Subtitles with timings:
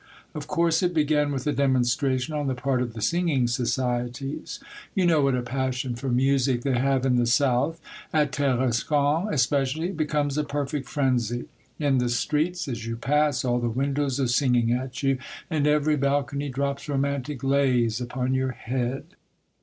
[0.33, 4.59] Of course it began with a demonstration on the part of the Singing Socie ties.
[4.95, 7.79] You know what a passion for music they have in the South.
[8.11, 11.45] At Tarascon especially it be comes a perfect frenzy.
[11.77, 15.19] In the streets, as you pass, all the windows are singing at you,
[15.51, 19.03] and every balcony drops romantic lays upon your head